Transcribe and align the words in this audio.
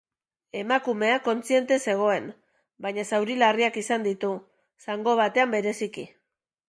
Emakumea 0.59 1.17
kontziente 1.27 1.77
zegoen 1.91 2.25
baina 2.87 3.05
zauri 3.09 3.35
larriak 3.43 3.77
izan 3.83 4.09
ditu, 4.09 4.33
zango 4.87 5.15
batean 5.21 5.55
bereziki. 5.57 6.07